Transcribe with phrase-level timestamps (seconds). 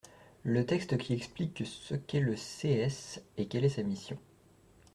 [0.41, 4.17] Le texte qui explique ce qu’est le CS et quelle est sa mission.